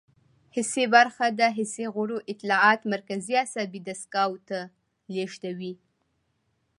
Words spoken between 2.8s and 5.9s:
مرکزي عصبي دستګاه ته لیږدوي.